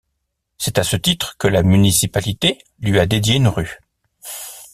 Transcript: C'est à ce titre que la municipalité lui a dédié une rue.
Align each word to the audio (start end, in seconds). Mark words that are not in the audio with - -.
C'est 0.57 0.79
à 0.79 0.83
ce 0.83 0.95
titre 0.95 1.37
que 1.37 1.47
la 1.47 1.61
municipalité 1.61 2.57
lui 2.79 2.97
a 2.99 3.05
dédié 3.05 3.35
une 3.35 3.47
rue. 3.47 3.77